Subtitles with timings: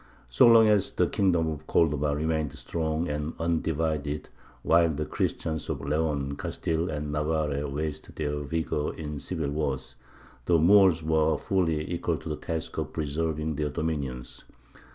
[0.29, 4.29] So long as the kingdom of Cordova remained strong and undivided,
[4.63, 9.97] while the Christians of Leon, Castile, and Navarre wasted their vigour in civil wars,
[10.45, 14.43] the Moors were fully equal to the task of preserving their dominions.